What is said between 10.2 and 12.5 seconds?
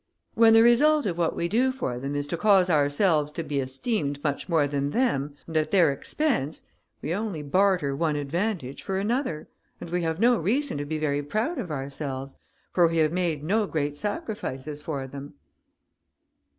reason to be very proud of ourselves,